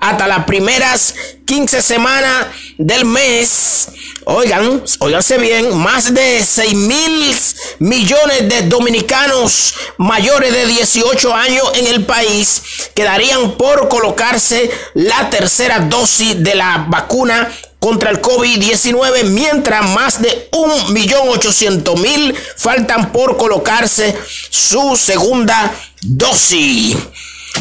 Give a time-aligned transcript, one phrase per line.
[0.00, 1.14] hasta las primeras
[1.46, 3.88] 15 semanas del mes.
[4.24, 7.34] Oigan, oiganse bien, más de 6 mil
[7.80, 12.62] millones de dominicanos mayores de 18 años en el país
[12.94, 17.50] quedarían por colocarse la tercera dosis de la vacuna
[17.80, 24.16] contra el COVID-19, mientras más de 1.800.000 faltan por colocarse
[24.50, 26.96] su segunda dosis.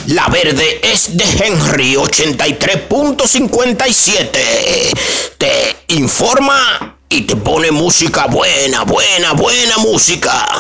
[0.07, 4.29] La verde es de Henry 83.57.
[5.37, 10.59] Te informa y te pone música buena, buena, buena música.